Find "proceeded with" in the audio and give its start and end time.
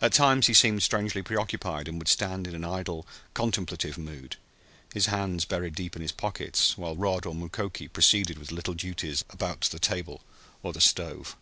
7.86-8.48